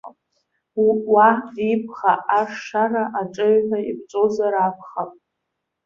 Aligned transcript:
Уа 1.13 1.29
ибӷа-ашшара 1.71 3.03
аҿаҩҳәа 3.19 3.79
иԥҵәозар 3.89 4.53
акәхап. 4.65 5.11